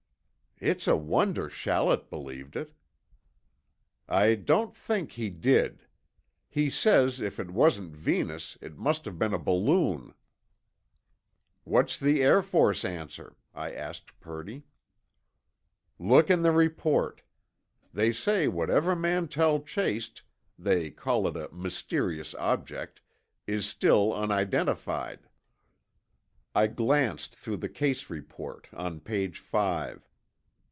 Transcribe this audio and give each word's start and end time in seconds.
"It's 0.63 0.87
a 0.87 0.95
wonder 0.95 1.49
Shallett 1.49 2.11
believed 2.11 2.55
it." 2.55 2.75
"I 4.07 4.35
don't 4.35 4.75
think 4.75 5.13
he 5.13 5.31
did. 5.31 5.87
He 6.49 6.69
says 6.69 7.19
if 7.19 7.39
it 7.39 7.49
wasn't 7.49 7.95
Venus, 7.95 8.59
it 8.61 8.77
must 8.77 9.05
have 9.05 9.17
been 9.17 9.33
a 9.33 9.39
balloon." 9.39 10.13
"What's 11.63 11.97
the 11.97 12.21
Air 12.21 12.43
Force 12.43 12.85
answer?" 12.85 13.35
I 13.55 13.73
asked 13.73 14.19
Purdy. 14.19 14.61
"Look 15.97 16.29
in 16.29 16.43
the 16.43 16.51
report. 16.51 17.23
They 17.91 18.11
say 18.11 18.47
whatever 18.47 18.95
Mantell 18.95 19.61
chased—they 19.63 20.91
call 20.91 21.25
it 21.27 21.35
a 21.35 21.51
'mysterious 21.51 22.35
object'—is 22.35 23.65
still 23.65 24.13
unidentified." 24.13 25.27
I 26.53 26.67
glanced 26.67 27.35
through 27.35 27.57
the 27.57 27.67
case 27.67 28.11
report, 28.11 28.67
on 28.71 28.99
page 28.99 29.39
five. 29.39 30.07